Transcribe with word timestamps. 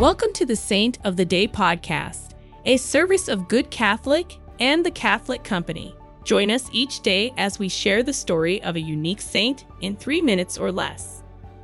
Welcome 0.00 0.32
to 0.32 0.46
the 0.46 0.56
Saint 0.56 0.98
of 1.04 1.16
the 1.16 1.24
Day 1.24 1.46
podcast, 1.46 2.34
a 2.64 2.76
service 2.76 3.28
of 3.28 3.46
Good 3.46 3.70
Catholic 3.70 4.38
and 4.58 4.84
the 4.84 4.90
Catholic 4.90 5.44
Company. 5.44 5.94
Join 6.24 6.50
us 6.50 6.68
each 6.72 7.00
day 7.00 7.32
as 7.36 7.58
we 7.58 7.68
share 7.68 8.02
the 8.02 8.12
story 8.12 8.60
of 8.62 8.74
a 8.74 8.80
unique 8.80 9.20
saint 9.20 9.64
in 9.80 9.94
three 9.94 10.20
minutes 10.20 10.58
or 10.58 10.72
less. 10.72 11.22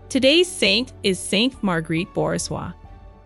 Today's 0.09 0.47
saint 0.47 0.93
is 1.03 1.19
Saint 1.19 1.61
Marguerite 1.63 2.15
Bourgeoys. 2.15 2.75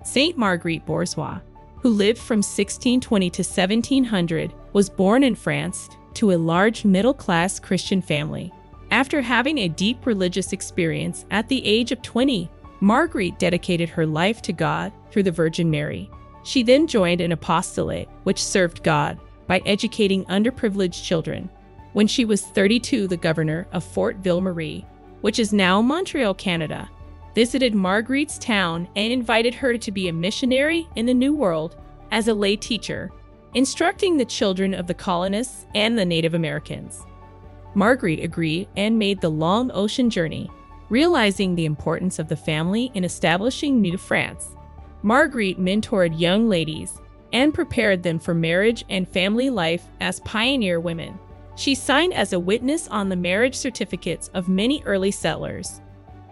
Saint 0.02 0.38
Marguerite 0.38 0.86
Bourgeoys, 0.86 1.40
who 1.80 1.90
lived 1.90 2.18
from 2.18 2.38
1620 2.38 3.30
to 3.30 3.42
1700, 3.42 4.54
was 4.72 4.88
born 4.88 5.22
in 5.24 5.34
France 5.34 5.90
to 6.14 6.32
a 6.32 6.38
large 6.38 6.84
middle 6.84 7.14
class 7.14 7.60
Christian 7.60 8.00
family. 8.00 8.52
After 8.90 9.20
having 9.20 9.58
a 9.58 9.68
deep 9.68 10.06
religious 10.06 10.52
experience 10.52 11.24
at 11.30 11.48
the 11.48 11.64
age 11.66 11.92
of 11.92 12.02
20, 12.02 12.50
Marguerite 12.82 13.38
dedicated 13.38 13.88
her 13.88 14.04
life 14.04 14.42
to 14.42 14.52
God 14.52 14.92
through 15.12 15.22
the 15.22 15.30
Virgin 15.30 15.70
Mary. 15.70 16.10
She 16.42 16.64
then 16.64 16.88
joined 16.88 17.20
an 17.20 17.30
apostolate 17.30 18.08
which 18.24 18.42
served 18.42 18.82
God 18.82 19.20
by 19.46 19.62
educating 19.64 20.24
underprivileged 20.24 21.04
children. 21.04 21.48
When 21.92 22.08
she 22.08 22.24
was 22.24 22.42
32, 22.42 23.06
the 23.06 23.16
governor 23.16 23.68
of 23.70 23.84
Fort 23.84 24.16
Ville 24.16 24.40
Marie, 24.40 24.84
which 25.20 25.38
is 25.38 25.52
now 25.52 25.80
Montreal, 25.80 26.34
Canada, 26.34 26.90
visited 27.36 27.72
Marguerite's 27.72 28.36
town 28.36 28.88
and 28.96 29.12
invited 29.12 29.54
her 29.54 29.78
to 29.78 29.92
be 29.92 30.08
a 30.08 30.12
missionary 30.12 30.88
in 30.96 31.06
the 31.06 31.14
New 31.14 31.34
World 31.34 31.76
as 32.10 32.26
a 32.26 32.34
lay 32.34 32.56
teacher, 32.56 33.12
instructing 33.54 34.16
the 34.16 34.24
children 34.24 34.74
of 34.74 34.88
the 34.88 34.94
colonists 34.94 35.66
and 35.76 35.96
the 35.96 36.04
Native 36.04 36.34
Americans. 36.34 37.06
Marguerite 37.76 38.24
agreed 38.24 38.66
and 38.76 38.98
made 38.98 39.20
the 39.20 39.30
long 39.30 39.70
ocean 39.72 40.10
journey 40.10 40.50
Realizing 40.92 41.54
the 41.54 41.64
importance 41.64 42.18
of 42.18 42.28
the 42.28 42.36
family 42.36 42.90
in 42.92 43.02
establishing 43.02 43.80
New 43.80 43.96
France, 43.96 44.54
Marguerite 45.02 45.58
mentored 45.58 46.20
young 46.20 46.50
ladies 46.50 47.00
and 47.32 47.54
prepared 47.54 48.02
them 48.02 48.18
for 48.18 48.34
marriage 48.34 48.84
and 48.90 49.08
family 49.08 49.48
life 49.48 49.86
as 50.02 50.20
pioneer 50.20 50.80
women. 50.80 51.18
She 51.56 51.74
signed 51.74 52.12
as 52.12 52.34
a 52.34 52.38
witness 52.38 52.88
on 52.88 53.08
the 53.08 53.16
marriage 53.16 53.54
certificates 53.54 54.28
of 54.34 54.50
many 54.50 54.82
early 54.84 55.10
settlers. 55.10 55.80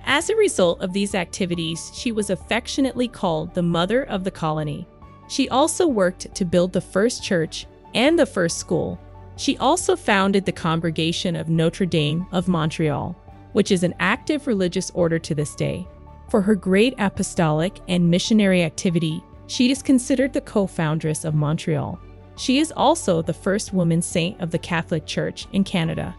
As 0.05 0.29
a 0.29 0.37
result 0.37 0.83
of 0.83 0.93
these 0.93 1.15
activities, 1.15 1.91
she 1.95 2.13
was 2.13 2.29
affectionately 2.29 3.09
called 3.09 3.55
the 3.55 3.63
Mother 3.63 4.03
of 4.03 4.25
the 4.25 4.31
Colony. 4.31 4.87
She 5.31 5.49
also 5.49 5.87
worked 5.87 6.35
to 6.35 6.45
build 6.45 6.75
the 6.75 6.83
first 6.83 7.25
church 7.25 7.65
and 7.95 8.19
the 8.19 8.27
first 8.27 8.59
school. 8.59 9.01
She 9.37 9.57
also 9.57 9.97
founded 9.97 10.45
the 10.45 10.53
Congregation 10.53 11.35
of 11.35 11.49
Notre 11.49 11.87
Dame 11.87 12.27
of 12.31 12.47
Montreal 12.47 13.17
which 13.53 13.71
is 13.71 13.83
an 13.83 13.95
active 13.99 14.47
religious 14.47 14.91
order 14.91 15.19
to 15.19 15.35
this 15.35 15.55
day. 15.55 15.87
For 16.29 16.41
her 16.41 16.55
great 16.55 16.95
apostolic 16.99 17.81
and 17.89 18.11
missionary 18.11 18.63
activity, 18.63 19.23
she 19.47 19.71
is 19.71 19.83
considered 19.83 20.33
the 20.33 20.41
co 20.41 20.67
foundress 20.67 21.25
of 21.25 21.35
Montreal. 21.35 21.99
She 22.37 22.59
is 22.59 22.73
also 22.77 23.21
the 23.21 23.35
first 23.35 23.73
woman 23.73 24.01
saint 24.01 24.41
of 24.41 24.51
the 24.51 24.59
Catholic 24.59 25.07
Church 25.07 25.47
in 25.53 25.65
Canada. 25.65 26.15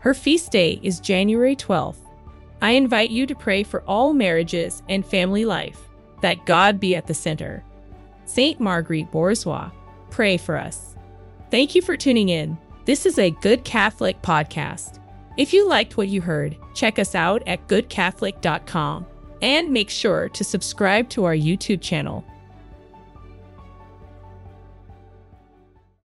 Her 0.00 0.14
feast 0.14 0.50
day 0.50 0.80
is 0.82 0.98
January 0.98 1.54
12th. 1.54 1.98
I 2.60 2.72
invite 2.72 3.10
you 3.10 3.26
to 3.26 3.34
pray 3.34 3.62
for 3.62 3.82
all 3.82 4.12
marriages 4.12 4.82
and 4.88 5.06
family 5.06 5.44
life, 5.44 5.78
that 6.20 6.44
God 6.44 6.78
be 6.80 6.96
at 6.96 7.06
the 7.06 7.14
center. 7.14 7.64
Saint 8.24 8.60
Marguerite 8.60 9.10
Bourgeoys, 9.10 9.70
pray 10.10 10.36
for 10.36 10.56
us. 10.56 10.96
Thank 11.50 11.74
you 11.74 11.82
for 11.82 11.96
tuning 11.96 12.28
in. 12.28 12.58
This 12.84 13.06
is 13.06 13.18
a 13.18 13.30
Good 13.30 13.64
Catholic 13.64 14.22
podcast. 14.22 15.01
If 15.36 15.52
you 15.52 15.66
liked 15.66 15.96
what 15.96 16.08
you 16.08 16.20
heard, 16.20 16.56
check 16.74 16.98
us 16.98 17.14
out 17.14 17.42
at 17.46 17.66
goodcatholic.com 17.68 19.06
and 19.40 19.70
make 19.70 19.90
sure 19.90 20.28
to 20.28 20.44
subscribe 20.44 21.08
to 21.10 21.24
our 21.24 21.34
YouTube 21.34 21.80
channel 21.80 22.24